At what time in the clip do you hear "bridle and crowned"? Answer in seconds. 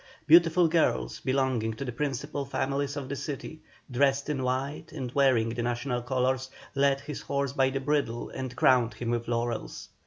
7.79-8.95